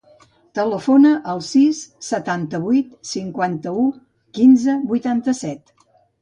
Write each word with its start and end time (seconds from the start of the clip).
Telefona 0.59 1.09
al 1.33 1.43
sis, 1.47 1.81
setanta-vuit, 2.07 2.89
cinquanta-u, 3.11 3.85
quinze, 4.39 4.77
vuitanta-set. 4.95 5.73